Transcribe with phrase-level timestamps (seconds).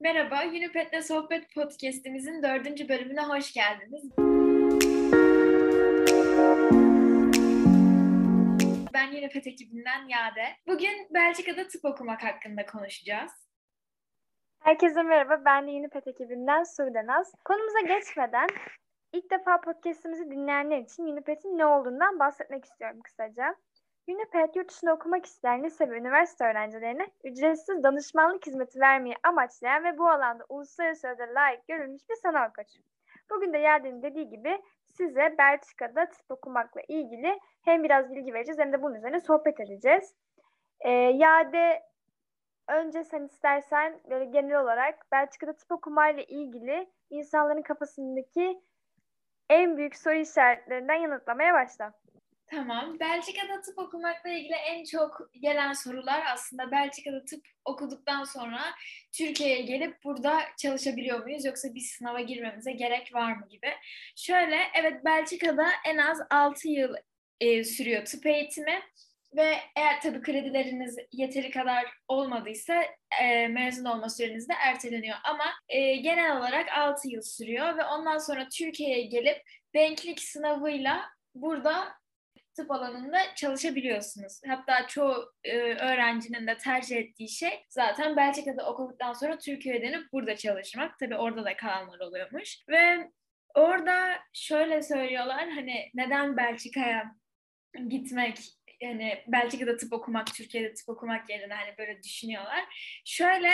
[0.00, 4.04] Merhaba, Unipet'le Sohbet Podcast'imizin dördüncü bölümüne hoş geldiniz.
[8.94, 10.44] Ben Unipet ekibinden Yade.
[10.66, 13.32] Bugün Belçika'da tıp okumak hakkında konuşacağız.
[14.62, 17.34] Herkese merhaba, ben de Unipet ekibinden Sude Naz.
[17.44, 18.46] Konumuza geçmeden
[19.12, 23.54] ilk defa podcast'imizi dinleyenler için Unipet'in ne olduğundan bahsetmek istiyorum kısaca.
[24.08, 29.98] Uniped yurt dışında okumak isteyen lise ve üniversite öğrencilerine ücretsiz danışmanlık hizmeti vermeyi amaçlayan ve
[29.98, 32.66] bu alanda uluslararası ödül layık görülmüş bir sanal koç.
[33.30, 38.72] Bugün de Yaden'in dediği gibi size Belçika'da tıp okumakla ilgili hem biraz bilgi vereceğiz hem
[38.72, 40.14] de bunun üzerine sohbet edeceğiz.
[40.80, 41.82] Ee, Yade
[42.68, 48.62] önce sen istersen böyle genel olarak Belçika'da tıp okumayla ilgili insanların kafasındaki
[49.50, 51.92] en büyük soru işaretlerinden yanıtlamaya başla.
[52.50, 53.00] Tamam.
[53.00, 58.60] Belçika'da tıp okumakla ilgili en çok gelen sorular aslında Belçika'da tıp okuduktan sonra
[59.12, 63.68] Türkiye'ye gelip burada çalışabiliyor muyuz yoksa bir sınava girmemize gerek var mı gibi.
[64.16, 66.94] Şöyle evet Belçika'da en az 6 yıl
[67.40, 68.82] e, sürüyor tıp eğitimi
[69.36, 72.82] ve eğer tabii kredileriniz yeteri kadar olmadıysa
[73.22, 75.16] e, mezun olma süreniz de erteleniyor.
[75.24, 79.42] Ama e, genel olarak 6 yıl sürüyor ve ondan sonra Türkiye'ye gelip
[79.74, 81.97] denklik sınavıyla burada
[82.58, 84.40] tıp alanında çalışabiliyorsunuz.
[84.46, 90.36] Hatta çoğu e, öğrencinin de tercih ettiği şey zaten Belçika'da okuduktan sonra Türkiye'ye dönüp burada
[90.36, 90.98] çalışmak.
[90.98, 92.58] Tabii orada da kalanlar oluyormuş.
[92.68, 93.10] Ve
[93.54, 97.14] orada şöyle söylüyorlar hani neden Belçika'ya
[97.88, 98.38] gitmek
[98.80, 102.64] yani Belçika'da tıp okumak, Türkiye'de tıp okumak yerine hani böyle düşünüyorlar.
[103.04, 103.50] Şöyle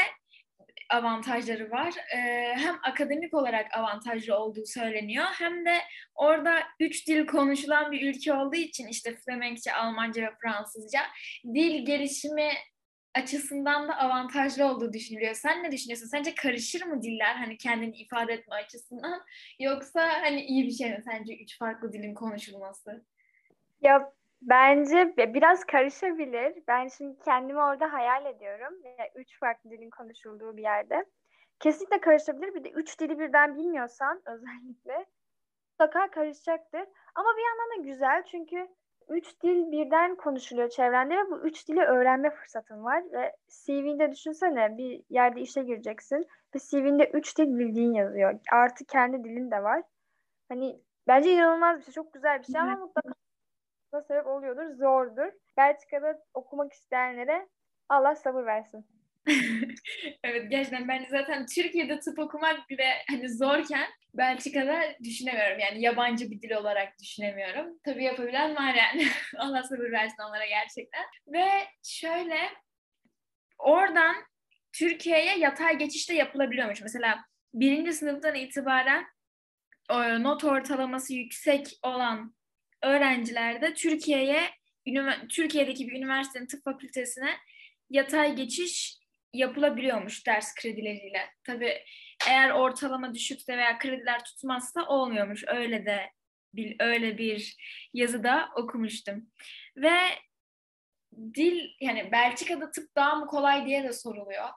[0.91, 1.95] avantajları var.
[2.17, 5.79] Ee, hem akademik olarak avantajlı olduğu söyleniyor hem de
[6.15, 11.01] orada üç dil konuşulan bir ülke olduğu için işte Flemenkçe, Almanca ve Fransızca
[11.55, 12.51] dil gelişimi
[13.15, 15.35] açısından da avantajlı olduğu düşünülüyor.
[15.35, 16.07] Sen ne düşünüyorsun?
[16.07, 19.23] Sence karışır mı diller hani kendini ifade etme açısından
[19.61, 23.05] yoksa hani iyi bir şey mi sence üç farklı dilin konuşulması?
[23.81, 24.13] Ya
[24.49, 26.63] Bence biraz karışabilir.
[26.69, 28.75] Ben şimdi kendimi orada hayal ediyorum.
[28.85, 31.05] Yani üç farklı dilin konuşulduğu bir yerde.
[31.61, 32.55] Kesinlikle karışabilir.
[32.55, 35.07] Bir de üç dili birden bilmiyorsan özellikle
[35.71, 36.85] mutlaka karışacaktır.
[37.15, 38.69] Ama bir yandan da güzel çünkü
[39.09, 43.03] üç dil birden konuşuluyor çevrende ve bu üç dili öğrenme fırsatın var.
[43.13, 48.41] Ve CV'nde düşünsene bir yerde işe gireceksin ve CV'nde üç dil bildiğin yazıyor.
[48.53, 49.83] Artı kendi dilin de var.
[50.49, 51.95] Hani bence inanılmaz bir şey.
[51.95, 53.24] Çok güzel bir şey ama mutlaka
[53.95, 54.75] da sebep oluyordur.
[54.77, 55.33] Zordur.
[55.57, 57.49] Belçika'da okumak isteyenlere
[57.89, 58.87] Allah sabır versin.
[60.25, 65.59] evet gerçekten ben zaten Türkiye'de tıp okumak bile hani zorken Belçika'da düşünemiyorum.
[65.59, 67.79] Yani yabancı bir dil olarak düşünemiyorum.
[67.85, 69.07] Tabii yapabilen var yani.
[69.39, 71.05] Allah sabır versin onlara gerçekten.
[71.27, 71.45] Ve
[71.83, 72.39] şöyle
[73.59, 74.17] oradan
[74.73, 76.83] Türkiye'ye yatay geçiş de yapılabiliyormuş.
[76.83, 79.07] Mesela birinci sınıftan itibaren
[80.23, 82.35] not ortalaması yüksek olan
[82.85, 84.51] öğrencilerde Türkiye'ye
[85.29, 87.31] Türkiye'deki bir üniversitenin tıp fakültesine
[87.91, 88.99] yatay geçiş
[89.33, 91.31] yapılabiliyormuş ders kredileriyle.
[91.45, 91.85] Tabii
[92.29, 95.45] eğer ortalama düşükse veya krediler tutmazsa olmuyormuş.
[95.47, 96.11] Öyle de
[96.55, 97.57] bir, öyle bir
[97.95, 99.31] yazıda okumuştum.
[99.77, 99.99] Ve
[101.35, 104.49] dil yani Belçika'da tıp daha mı kolay diye de soruluyor.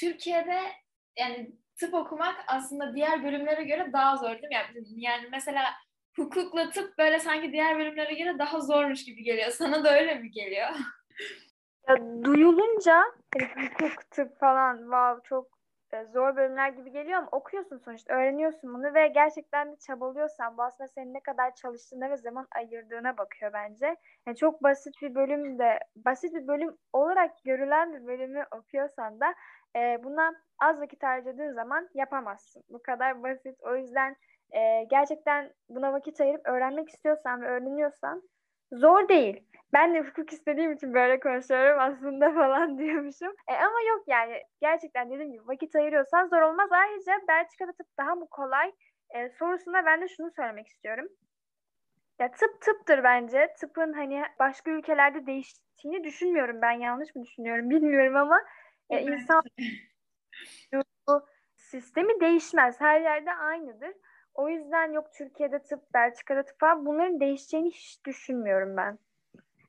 [0.00, 0.60] Türkiye'de
[1.18, 1.50] yani
[1.80, 4.54] tıp okumak aslında diğer bölümlere göre daha zor değil mi?
[4.54, 5.74] Yani, yani mesela
[6.16, 9.50] hukukla tıp böyle sanki diğer bölümlere göre daha zormuş gibi geliyor.
[9.50, 10.68] Sana da öyle mi geliyor?
[11.88, 13.02] Ya, duyulunca
[13.34, 15.46] hani hukuk, tıp falan wow çok
[15.92, 20.62] e, zor bölümler gibi geliyor ama okuyorsun sonuçta, öğreniyorsun bunu ve gerçekten de çabalıyorsan bu
[20.62, 23.96] aslında senin ne kadar çalıştığına ve zaman ayırdığına bakıyor bence.
[24.26, 29.34] Yani çok basit bir bölüm de, basit bir bölüm olarak görülen bir bölümü okuyorsan da
[29.76, 32.62] e, buna az vakit harcadığın zaman yapamazsın.
[32.68, 33.62] Bu kadar basit.
[33.62, 34.16] O yüzden
[34.52, 38.22] e, gerçekten buna vakit ayırıp öğrenmek istiyorsan ve öğreniyorsan
[38.72, 39.44] zor değil.
[39.72, 43.34] Ben de hukuk istediğim için böyle konuşuyorum aslında falan diyormuşum.
[43.48, 46.68] E, ama yok yani gerçekten dediğim gibi vakit ayırıyorsan zor olmaz.
[46.72, 48.72] Ayrıca Belçika'da tıp daha mı kolay
[49.14, 51.08] e, sorusunda ben de şunu söylemek istiyorum.
[52.20, 53.54] Ya tıp tıptır bence.
[53.60, 56.72] Tıpın hani başka ülkelerde değiştiğini düşünmüyorum ben.
[56.72, 58.40] Yanlış mı düşünüyorum bilmiyorum ama
[58.90, 59.42] e, insan
[61.56, 62.80] sistemi değişmez.
[62.80, 63.92] Her yerde aynıdır.
[64.34, 68.98] O yüzden yok Türkiye'de tıp, Belçika'da tıp falan bunların değişeceğini hiç düşünmüyorum ben.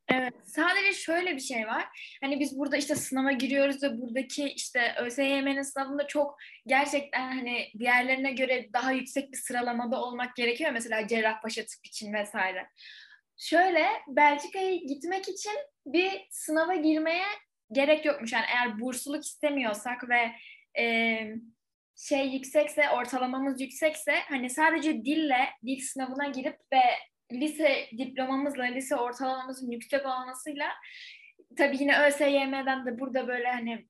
[0.10, 0.34] Evet.
[0.44, 2.18] Sadece şöyle bir şey var.
[2.22, 6.38] Hani biz burada işte sınava giriyoruz ve buradaki işte ÖSYM'nin sınavında çok
[6.68, 10.72] gerçekten hani diğerlerine göre daha yüksek bir sıralamada olmak gerekiyor.
[10.72, 12.68] Mesela Cerrahpaşa tıp için vesaire.
[13.38, 15.54] Şöyle Belçika'ya gitmek için
[15.86, 17.26] bir sınava girmeye
[17.72, 18.34] gerek yokmuş.
[18.34, 20.32] Yani eğer bursluluk istemiyorsak ve
[21.96, 26.82] şey yüksekse, ortalamamız yüksekse hani sadece dille, dil sınavına girip ve
[27.32, 30.68] lise diplomamızla, lise ortalamamızın yüksek olmasıyla
[31.58, 33.86] tabii yine ÖSYM'den de burada böyle hani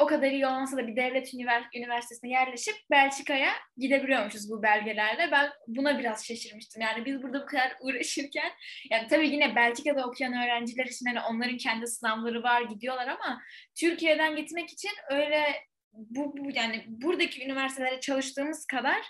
[0.00, 1.34] o kadar iyi olmasa da bir devlet
[1.74, 5.30] üniversitesine yerleşip Belçika'ya gidebiliyormuşuz bu belgelerle.
[5.32, 6.82] Ben buna biraz şaşırmıştım.
[6.82, 8.52] Yani biz burada bu kadar uğraşırken
[8.90, 13.42] yani tabii yine Belçika'da okuyan öğrenciler için hani onların kendi sınavları var gidiyorlar ama
[13.80, 15.44] Türkiye'den gitmek için öyle
[15.96, 19.02] bu, bu yani buradaki üniversitelere çalıştığımız kadar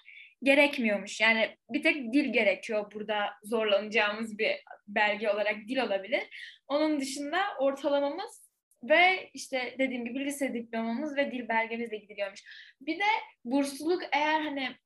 [0.43, 1.21] gerekmiyormuş.
[1.21, 4.51] Yani bir tek dil gerekiyor burada zorlanacağımız bir
[4.89, 6.23] belge olarak dil olabilir.
[6.69, 8.47] Onun dışında ortalamamız
[8.83, 12.43] ve işte dediğim gibi lise diplomamız ve dil belgemizle gidiliyormuş.
[12.81, 13.05] Bir de
[13.45, 14.77] bursluluk eğer hani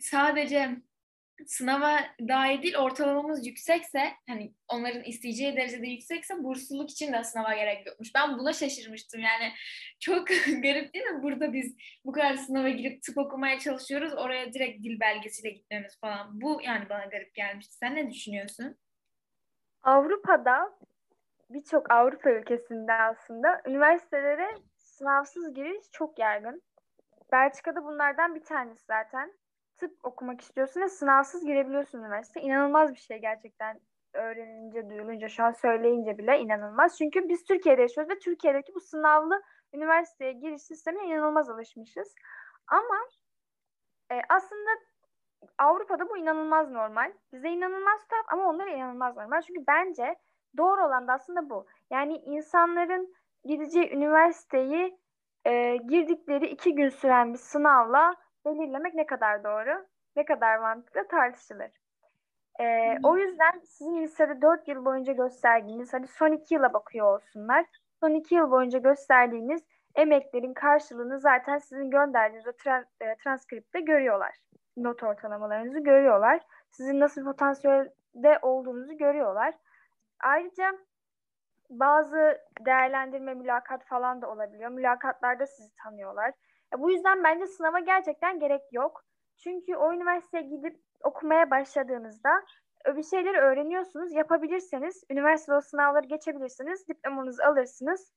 [0.00, 0.70] sadece
[1.46, 7.86] sınava dair değil ortalamamız yüksekse hani onların isteyeceği derecede yüksekse bursluluk için de sınava gerek
[7.86, 8.14] yokmuş.
[8.14, 9.52] Ben buna şaşırmıştım yani
[10.00, 10.26] çok
[10.62, 11.22] garip değil mi?
[11.22, 16.40] Burada biz bu kadar sınava girip tıp okumaya çalışıyoruz oraya direkt dil belgesiyle gitmemiz falan.
[16.40, 17.74] Bu yani bana garip gelmişti.
[17.74, 18.76] Sen ne düşünüyorsun?
[19.82, 20.78] Avrupa'da
[21.50, 26.62] birçok Avrupa ülkesinde aslında üniversitelere sınavsız giriş çok yaygın.
[27.32, 29.37] Belçika'da bunlardan bir tanesi zaten.
[29.78, 32.40] Tıp okumak istiyorsun ve sınavsız girebiliyorsun üniversite.
[32.40, 33.80] İnanılmaz bir şey gerçekten
[34.12, 36.98] öğrenince, duyulunca, şu an söyleyince bile inanılmaz.
[36.98, 39.42] Çünkü biz Türkiye'de yaşıyoruz ve Türkiye'deki bu sınavlı
[39.74, 42.14] üniversiteye giriş sistemine inanılmaz alışmışız.
[42.66, 42.98] Ama
[44.12, 44.70] e, aslında
[45.58, 47.12] Avrupa'da bu inanılmaz normal.
[47.32, 49.42] Bize inanılmaz tuhaf ama onlara inanılmaz normal.
[49.42, 50.16] Çünkü bence
[50.56, 51.66] Doğru olan da aslında bu.
[51.90, 53.14] Yani insanların
[53.44, 54.98] gideceği üniversiteyi
[55.46, 58.14] e, girdikleri iki gün süren bir sınavla
[58.48, 59.86] belirlemek ne kadar doğru,
[60.16, 61.70] ne kadar mantıklı tartışılır.
[62.60, 63.04] E, hmm.
[63.04, 67.66] O yüzden sizin lisede dört yıl boyunca gösterdiğiniz, hadi son iki yıla bakıyor olsunlar.
[68.00, 69.62] Son iki yıl boyunca gösterdiğiniz
[69.94, 74.36] emeklerin karşılığını zaten sizin gönderdiğiniz o tra- e, transkripte görüyorlar.
[74.76, 76.40] Not ortalamalarınızı görüyorlar.
[76.70, 79.54] Sizin nasıl potansiyelde olduğunuzu görüyorlar.
[80.20, 80.78] Ayrıca
[81.70, 84.70] bazı değerlendirme mülakat falan da olabiliyor.
[84.70, 86.32] Mülakatlarda sizi tanıyorlar.
[86.74, 89.04] E, bu yüzden bence sınava gerçekten gerek yok.
[89.36, 92.30] Çünkü o üniversiteye gidip okumaya başladığınızda
[92.86, 94.12] bir şeyleri öğreniyorsunuz.
[94.12, 98.12] Yapabilirseniz, üniversite o sınavları geçebilirsiniz, diplomanızı alırsınız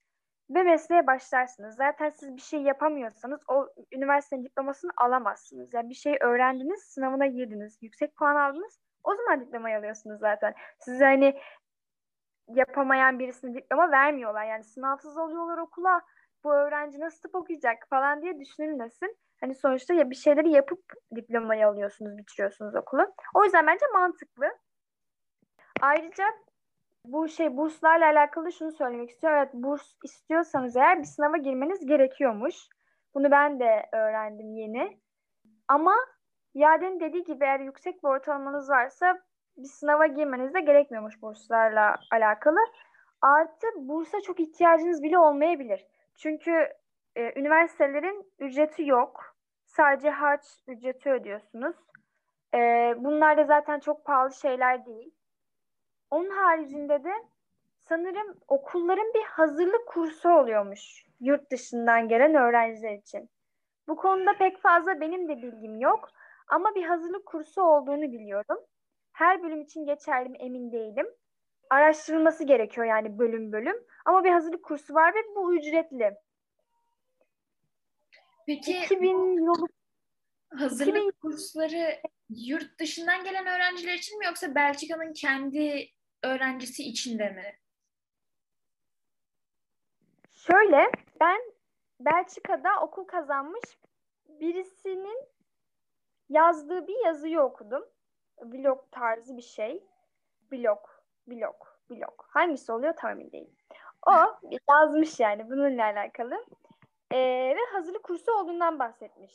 [0.49, 1.75] ve mesleğe başlarsınız.
[1.75, 5.73] Zaten siz bir şey yapamıyorsanız o üniversitenin diplomasını alamazsınız.
[5.73, 8.79] Yani bir şey öğrendiniz, sınavına girdiniz, yüksek puan aldınız.
[9.03, 10.53] O zaman diplomayı alıyorsunuz zaten.
[10.79, 11.39] Siz hani
[12.47, 14.45] yapamayan birisine diploma vermiyorlar.
[14.45, 16.01] Yani sınavsız alıyorlar okula.
[16.43, 19.17] Bu öğrenci nasıl tıp okuyacak falan diye düşünülmesin.
[19.41, 20.83] Hani sonuçta ya bir şeyleri yapıp
[21.15, 23.13] diplomayı alıyorsunuz, bitiriyorsunuz okulu.
[23.33, 24.45] O yüzden bence mantıklı.
[25.81, 26.23] Ayrıca
[27.05, 29.39] bu şey burslarla alakalı şunu söylemek istiyorum.
[29.39, 32.55] Evet burs istiyorsanız eğer bir sınava girmeniz gerekiyormuş.
[33.15, 34.99] Bunu ben de öğrendim yeni.
[35.67, 35.95] Ama
[36.53, 39.19] Yaden dediği gibi eğer yüksek bir ortalamanız varsa
[39.57, 42.59] bir sınava girmeniz de gerekmiyormuş burslarla alakalı.
[43.21, 45.87] Artı bursa çok ihtiyacınız bile olmayabilir.
[46.21, 46.67] Çünkü
[47.15, 49.35] e, üniversitelerin ücreti yok.
[49.65, 51.75] Sadece harç ücreti ödüyorsunuz.
[52.53, 52.57] E,
[52.97, 55.11] bunlar da zaten çok pahalı şeyler değil.
[56.11, 57.13] Onun haricinde de
[57.79, 63.29] sanırım okulların bir hazırlık kursu oluyormuş yurt dışından gelen öğrenciler için.
[63.87, 66.09] Bu konuda pek fazla benim de bilgim yok
[66.47, 68.57] ama bir hazırlık kursu olduğunu biliyorum.
[69.13, 71.07] Her bölüm için geçerli mi emin değilim.
[71.71, 73.75] Araştırılması gerekiyor yani bölüm bölüm.
[74.05, 76.17] Ama bir hazırlık kursu var ve bu ücretli.
[78.47, 79.67] Peki 2000 yolu
[80.57, 81.11] hazırlık 2000...
[81.11, 85.89] kursları yurt dışından gelen öğrenciler için mi yoksa Belçika'nın kendi
[86.23, 87.59] öğrencisi için de mi?
[90.29, 91.41] Şöyle ben
[91.99, 93.79] Belçika'da okul kazanmış
[94.27, 95.27] birisinin
[96.29, 97.85] yazdığı bir yazıyı okudum
[98.41, 99.83] blog tarzı bir şey.
[100.51, 100.90] Blog,
[101.31, 101.55] blog,
[101.89, 102.21] blog.
[102.27, 103.55] Hangisi oluyor tam emin değilim.
[104.07, 104.11] O
[104.69, 106.45] yazmış yani bununla alakalı.
[107.11, 107.17] Ee,
[107.55, 109.33] ve hazırlık kursu olduğundan bahsetmiş.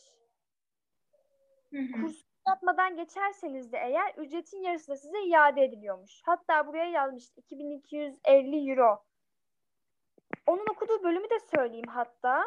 [1.70, 6.22] Kurs yapmadan geçerseniz de eğer ücretin yarısı da size iade ediliyormuş.
[6.24, 9.04] Hatta buraya yazmış 2250 euro.
[10.46, 12.44] Onun okuduğu bölümü de söyleyeyim hatta.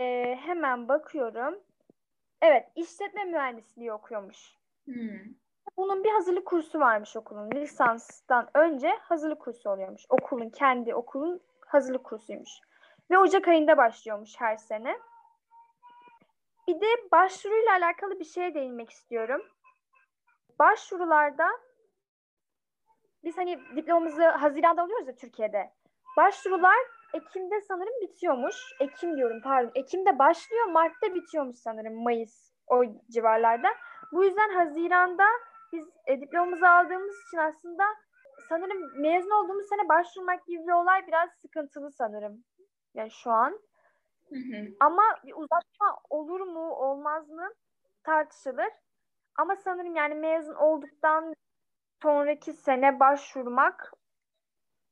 [0.00, 1.60] Ee, hemen bakıyorum.
[2.42, 4.56] Evet, işletme mühendisliği okuyormuş.
[4.84, 5.34] Hmm.
[5.76, 7.50] Bunun bir hazırlık kursu varmış okulun.
[7.50, 10.02] Lisanstan önce hazırlık kursu oluyormuş.
[10.08, 12.50] Okulun kendi okulun hazırlık kursuymuş.
[13.10, 14.98] Ve Ocak ayında başlıyormuş her sene.
[16.68, 19.42] Bir de başvuruyla alakalı bir şeye değinmek istiyorum.
[20.58, 21.46] Başvurularda
[23.24, 25.72] biz hani diplomamızı Haziran'da alıyoruz ya Türkiye'de.
[26.16, 26.78] Başvurular
[27.14, 28.56] Ekim'de sanırım bitiyormuş.
[28.80, 29.72] Ekim diyorum pardon.
[29.74, 33.68] Ekim'de başlıyor, Mart'ta bitiyormuş sanırım Mayıs o civarlarda.
[34.12, 35.26] Bu yüzden Haziran'da
[35.74, 37.84] biz e, diplomamızı aldığımız için aslında
[38.48, 42.44] sanırım mezun olduğumuz sene başvurmak gibi bir olay biraz sıkıntılı sanırım.
[42.94, 43.60] Yani şu an.
[44.28, 44.68] Hı hı.
[44.80, 47.48] Ama bir uzatma olur mu olmaz mı
[48.02, 48.72] tartışılır.
[49.36, 51.34] Ama sanırım yani mezun olduktan
[52.02, 53.92] sonraki sene başvurmak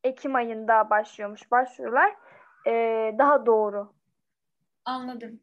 [0.04, 2.16] Ekim ayında başlıyormuş başvurular.
[2.66, 3.92] Ee, daha doğru.
[4.84, 5.40] Anladım.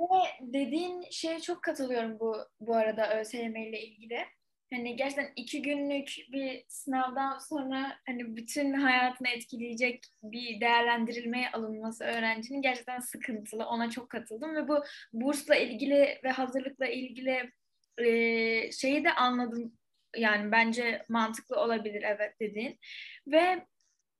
[0.00, 0.06] Ve
[0.40, 4.26] dediğin şeye çok katılıyorum bu bu arada ÖSYM ile ilgili.
[4.72, 12.62] Hani gerçekten iki günlük bir sınavdan sonra hani bütün hayatını etkileyecek bir değerlendirilmeye alınması öğrencinin
[12.62, 13.66] gerçekten sıkıntılı.
[13.66, 17.52] Ona çok katıldım ve bu bursla ilgili ve hazırlıkla ilgili
[17.98, 19.72] e, şeyi de anladım.
[20.16, 22.78] Yani bence mantıklı olabilir evet dediğin.
[23.26, 23.66] Ve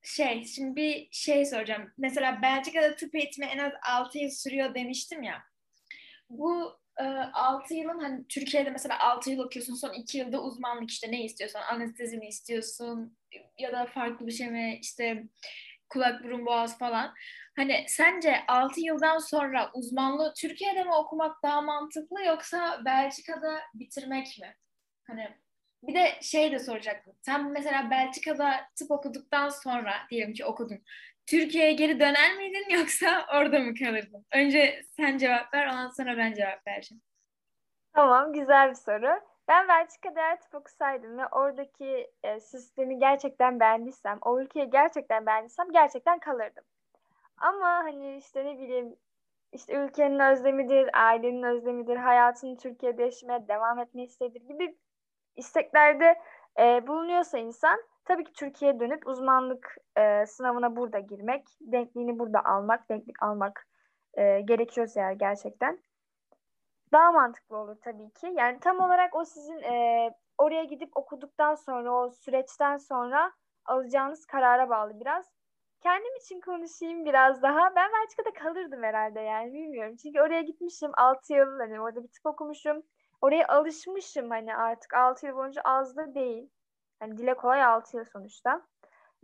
[0.02, 1.92] şey şimdi bir şey soracağım.
[1.98, 5.42] Mesela Belçika'da tıp eğitimi en az 6 yıl sürüyor demiştim ya.
[6.30, 11.10] Bu e, 6 yılın hani Türkiye'de mesela 6 yıl okuyorsun son 2 yılda uzmanlık işte
[11.10, 13.16] ne istiyorsan anestezi mi istiyorsun
[13.58, 15.24] ya da farklı bir şey mi işte
[15.88, 17.14] kulak burun boğaz falan.
[17.56, 24.56] Hani sence 6 yıldan sonra uzmanlığı Türkiye'de mi okumak daha mantıklı yoksa Belçika'da bitirmek mi?
[25.06, 25.28] Hani
[25.82, 27.14] bir de şey de soracaktım.
[27.22, 30.84] Sen mesela Belçika'da tıp okuduktan sonra diyelim ki okudun.
[31.26, 34.26] Türkiye'ye geri döner miydin yoksa orada mı kalırdın?
[34.34, 37.02] Önce sen cevap ver, ondan sonra ben cevap vereceğim.
[37.92, 39.20] Tamam, güzel bir soru.
[39.48, 45.72] Ben Belçika'da eğer tıp okusaydım ve oradaki e, sistemi gerçekten beğendiysem, o ülkeyi gerçekten beğendiysem
[45.72, 46.64] gerçekten kalırdım.
[47.36, 48.96] Ama hani işte ne bileyim
[49.52, 54.76] işte ülkenin özlemidir, ailenin özlemidir, hayatını Türkiye'de yaşamaya devam etmeyi istedir gibi
[55.36, 56.20] isteklerde
[56.58, 62.88] e, bulunuyorsa insan tabii ki Türkiye'ye dönüp uzmanlık e, sınavına burada girmek, denkliğini burada almak,
[62.88, 63.66] denklik almak
[64.14, 65.78] e, gerekiyorsa eğer gerçekten
[66.92, 68.32] daha mantıklı olur tabii ki.
[68.36, 73.32] Yani tam olarak o sizin e, oraya gidip okuduktan sonra o süreçten sonra
[73.64, 75.26] alacağınız karara bağlı biraz.
[75.82, 77.76] Kendim için konuşayım biraz daha.
[77.76, 79.96] Ben Belçika'da kalırdım herhalde yani bilmiyorum.
[79.96, 82.82] Çünkü oraya gitmişim 6 yıl hani orada bir tıp okumuşum.
[83.20, 86.50] Oraya alışmışım hani artık 6 yıl boyunca az da değil.
[87.00, 88.66] Hani dile kolay 6 yıl sonuçta.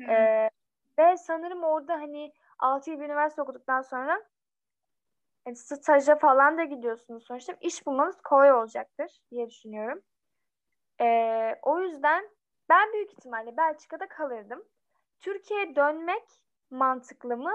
[0.09, 0.51] Ee,
[0.99, 4.23] ve sanırım orada hani 6 yıl bir üniversite okuduktan sonra
[5.47, 7.55] yani staja falan da gidiyorsunuz sonuçta.
[7.61, 10.03] iş bulmanız kolay olacaktır diye düşünüyorum.
[11.01, 12.31] Ee, o yüzden
[12.69, 14.65] ben büyük ihtimalle Belçika'da kalırdım.
[15.21, 16.25] Türkiye'ye dönmek
[16.71, 17.53] mantıklı mı?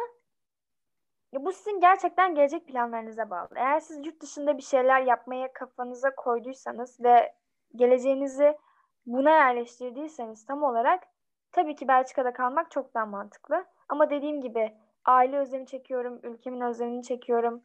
[1.34, 3.50] Bu sizin gerçekten gelecek planlarınıza bağlı.
[3.56, 7.34] Eğer siz yurt dışında bir şeyler yapmaya kafanıza koyduysanız ve
[7.76, 8.58] geleceğinizi
[9.06, 11.04] buna yerleştirdiyseniz tam olarak
[11.52, 13.66] tabii ki Belçika'da kalmak çok daha mantıklı.
[13.90, 17.64] Ama dediğim gibi aile özlemi çekiyorum, ülkemin özlemini çekiyorum,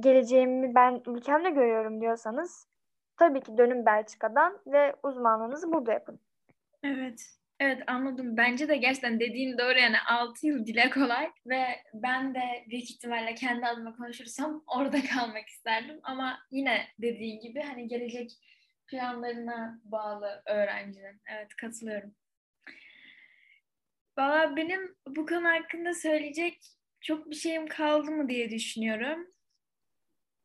[0.00, 2.68] geleceğimi ben ülkemde görüyorum diyorsanız
[3.16, 6.20] tabii ki dönün Belçika'dan ve uzmanlığınızı burada yapın.
[6.82, 7.38] Evet.
[7.60, 8.36] Evet anladım.
[8.36, 13.34] Bence de gerçekten dediğin doğru yani 6 yıl dile kolay ve ben de büyük ihtimalle
[13.34, 18.30] kendi adıma konuşursam orada kalmak isterdim ama yine dediğin gibi hani gelecek
[18.86, 21.20] planlarına bağlı öğrencinin.
[21.30, 22.14] Evet katılıyorum.
[24.18, 26.60] Valla benim bu konu hakkında söyleyecek
[27.00, 29.26] çok bir şeyim kaldı mı diye düşünüyorum.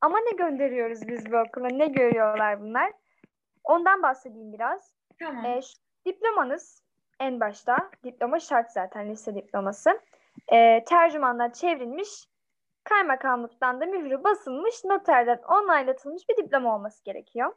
[0.00, 1.68] Ama ne gönderiyoruz biz bu okula?
[1.68, 2.92] Ne görüyorlar bunlar?
[3.64, 4.92] Ondan bahsedeyim biraz.
[5.18, 5.46] Tamam.
[5.46, 5.60] Ee,
[6.06, 6.83] diplomanız
[7.20, 7.90] en başta.
[8.04, 10.00] Diploma şart zaten lise diploması.
[10.52, 12.08] Ee, tercümandan çevrilmiş,
[12.84, 17.52] kaymakamlıktan da mührü basılmış, noterden onaylatılmış bir diploma olması gerekiyor.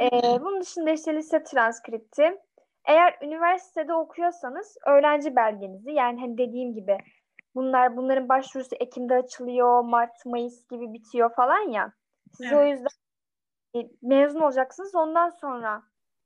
[0.00, 2.38] Ee, bunun dışında işte lise transkripti.
[2.84, 6.98] Eğer üniversitede okuyorsanız öğrenci belgenizi yani hani dediğim gibi
[7.54, 11.92] bunlar bunların başvurusu Ekim'de açılıyor, Mart, Mayıs gibi bitiyor falan ya.
[12.36, 12.58] Siz evet.
[12.58, 12.88] o yüzden
[13.76, 15.82] e, mezun olacaksınız ondan sonra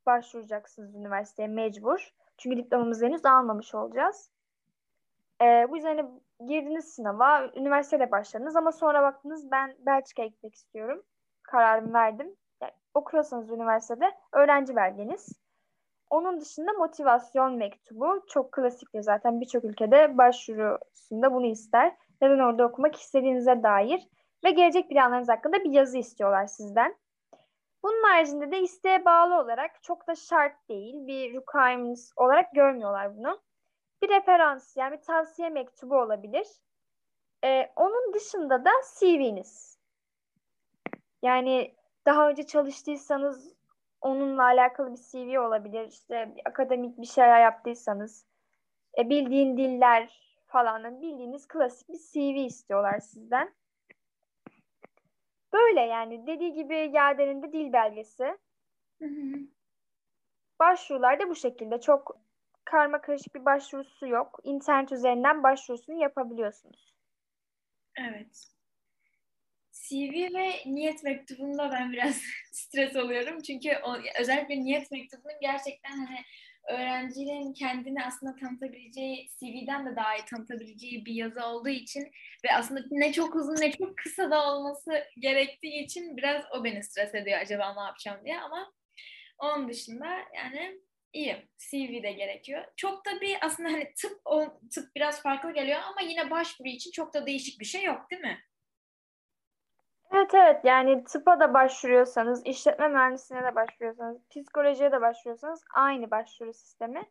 [0.06, 2.12] başvuracaksınız üniversiteye mecbur.
[2.42, 4.30] Çünkü diplomamızı henüz almamış olacağız.
[5.42, 6.10] Ee, bu yüzden hani
[6.46, 11.02] girdiniz sınava, üniversitede başladınız ama sonra baktınız ben Belçika'ya gitmek istiyorum.
[11.42, 12.36] Kararımı verdim.
[12.62, 15.28] Yani, okuyorsanız üniversitede öğrenci belgeniz.
[16.10, 21.96] Onun dışında motivasyon mektubu çok klasiktir zaten birçok ülkede başvurusunda bunu ister.
[22.22, 24.08] Neden orada okumak istediğinize dair
[24.44, 26.96] ve gelecek planlarınız hakkında bir yazı istiyorlar sizden.
[27.82, 33.40] Bunun haricinde de isteğe bağlı olarak çok da şart değil bir requirements olarak görmüyorlar bunu.
[34.02, 36.46] Bir referans yani bir tavsiye mektubu olabilir.
[37.44, 39.78] Ee, onun dışında da CV'niz.
[41.22, 41.74] Yani
[42.06, 43.54] daha önce çalıştıysanız
[44.00, 45.88] onunla alakalı bir CV olabilir.
[45.88, 48.26] İşte akademik bir şeyler yaptıysanız,
[48.98, 53.54] e, bildiğin diller falan bildiğiniz klasik bir CV istiyorlar sizden.
[55.52, 58.24] Böyle yani dediği gibi Yaden'in de dil belgesi.
[58.98, 59.38] Hı hı.
[60.60, 61.80] Başvurular da bu şekilde.
[61.80, 62.16] Çok
[62.64, 64.40] karma karışık bir başvurusu yok.
[64.44, 66.94] İnternet üzerinden başvurusunu yapabiliyorsunuz.
[67.96, 68.52] Evet.
[69.72, 73.42] CV ve niyet mektubunda ben biraz stres oluyorum.
[73.42, 76.18] Çünkü o, özellikle niyet mektubunun gerçekten hani
[76.68, 82.10] öğrencinin kendini aslında tanıtabileceği, CV'den de daha iyi tanıtabileceği bir yazı olduğu için
[82.44, 86.82] ve aslında ne çok uzun ne çok kısa da olması gerektiği için biraz o beni
[86.82, 88.72] stres ediyor acaba ne yapacağım diye ama
[89.38, 90.80] onun dışında yani
[91.12, 91.48] iyi.
[91.58, 92.64] CV de gerekiyor.
[92.76, 94.20] Çok da bir aslında hani tıp
[94.74, 98.22] tıp biraz farklı geliyor ama yine başvuru için çok da değişik bir şey yok değil
[98.22, 98.38] mi?
[100.14, 106.52] Evet evet yani tıpa da başvuruyorsanız, işletme mühendisliğine de başvuruyorsanız, psikolojiye de başvuruyorsanız aynı başvuru
[106.52, 107.02] sistemi.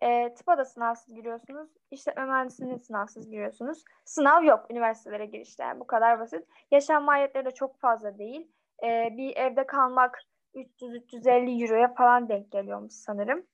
[0.00, 3.84] E, tıpa da sınavsız giriyorsunuz, işletme mühendisliğine sınavsız giriyorsunuz.
[4.04, 6.46] Sınav yok üniversitelere girişte yani bu kadar basit.
[6.70, 8.52] Yaşam maliyetleri de çok fazla değil.
[8.84, 10.18] E, bir evde kalmak
[10.54, 13.46] 300-350 euroya falan denk geliyormuş sanırım.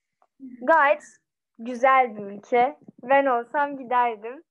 [0.62, 1.02] Gayet
[1.58, 2.78] güzel bir ülke.
[3.02, 4.42] Ben olsam giderdim.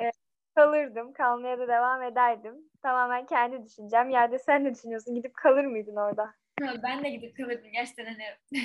[0.00, 0.10] E,
[0.54, 1.12] kalırdım.
[1.12, 2.54] Kalmaya da devam ederdim.
[2.82, 4.10] Tamamen kendi düşüncem.
[4.10, 5.14] Yerde sen ne düşünüyorsun?
[5.14, 6.34] Gidip kalır mıydın orada?
[6.82, 7.72] Ben de gidip kalırdım.
[7.72, 8.24] Gerçekten hani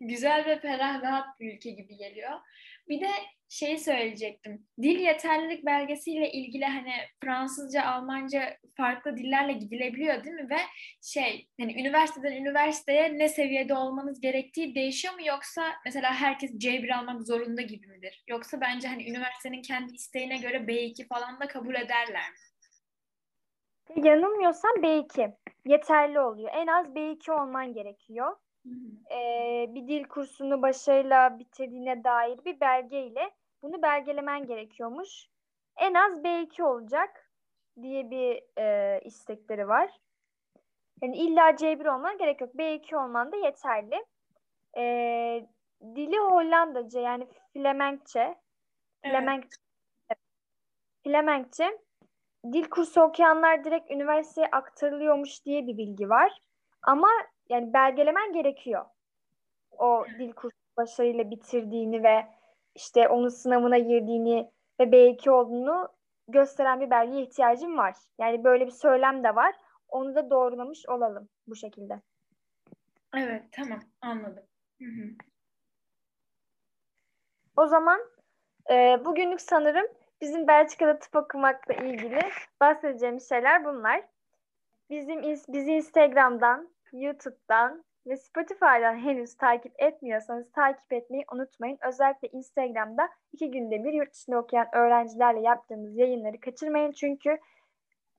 [0.00, 2.30] güzel ve ferah rahat bir ülke gibi geliyor.
[2.88, 3.10] Bir de
[3.48, 4.66] şey söyleyecektim.
[4.82, 6.92] Dil yeterlilik belgesiyle ilgili hani
[7.24, 10.50] Fransızca, Almanca farklı dillerle gidilebiliyor değil mi?
[10.50, 10.58] Ve
[11.02, 17.22] şey hani üniversiteden üniversiteye ne seviyede olmanız gerektiği değişiyor mu yoksa mesela herkes C1 almak
[17.22, 18.24] zorunda gibi midir?
[18.28, 22.36] Yoksa bence hani üniversitenin kendi isteğine göre B2 falan da kabul ederler mi?
[23.94, 25.32] Yanılmıyorsam B2
[25.64, 26.50] yeterli oluyor.
[26.52, 28.36] En az B2 olman gerekiyor.
[29.12, 33.30] Ee, bir dil kursunu başarıyla bitirdiğine dair bir belgeyle
[33.62, 35.26] bunu belgelemen gerekiyormuş.
[35.76, 37.30] En az B2 olacak
[37.82, 39.90] diye bir e, istekleri var.
[41.02, 42.54] Yani illa C1 olman gerek yok.
[42.54, 44.04] B2 olman da yeterli.
[44.76, 45.46] Ee,
[45.82, 48.34] dili Hollandaca yani Flemenkçe.
[49.02, 49.56] Flemenkçe.
[50.10, 50.18] Evet.
[51.04, 51.85] Flemenkçe
[52.52, 56.32] dil kursu okuyanlar direkt üniversiteye aktarılıyormuş diye bir bilgi var.
[56.82, 57.08] Ama
[57.48, 58.84] yani belgelemen gerekiyor.
[59.78, 62.26] O dil kursu başarıyla bitirdiğini ve
[62.74, 65.88] işte onun sınavına girdiğini ve B2 olduğunu
[66.28, 67.96] gösteren bir belgeye ihtiyacım var.
[68.18, 69.54] Yani böyle bir söylem de var.
[69.88, 72.00] Onu da doğrulamış olalım bu şekilde.
[73.14, 74.44] Evet tamam anladım.
[74.82, 75.08] Hı hı.
[77.56, 78.00] O zaman
[78.70, 79.86] e, bugünlük sanırım
[80.20, 82.20] Bizim Belçika'da tıp okumakla ilgili
[82.60, 84.04] bahsedeceğimiz şeyler bunlar.
[84.90, 91.78] Bizim bizi Instagram'dan, YouTube'dan ve Spotify'dan henüz takip etmiyorsanız takip etmeyi unutmayın.
[91.82, 96.92] Özellikle Instagram'da iki günde bir yurt dışında okuyan öğrencilerle yaptığımız yayınları kaçırmayın.
[96.92, 97.38] Çünkü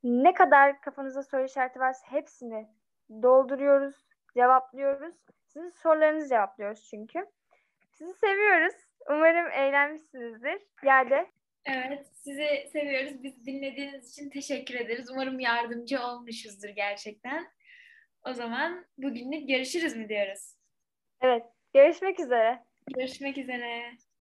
[0.03, 2.67] ne kadar kafanızda soru işareti varsa hepsini
[3.09, 3.95] dolduruyoruz,
[4.33, 5.15] cevaplıyoruz.
[5.45, 7.25] Sizin sorularınızı cevaplıyoruz çünkü.
[7.91, 8.75] Sizi seviyoruz.
[9.09, 10.61] Umarım eğlenmişsinizdir.
[10.83, 11.27] Yerde
[11.67, 13.23] Evet, sizi seviyoruz.
[13.23, 15.09] Biz dinlediğiniz için teşekkür ederiz.
[15.11, 17.47] Umarım yardımcı olmuşuzdur gerçekten.
[18.25, 20.55] O zaman bugünlük görüşürüz mü diyoruz?
[21.21, 22.63] Evet, görüşmek üzere.
[22.95, 23.97] Görüşmek üzere.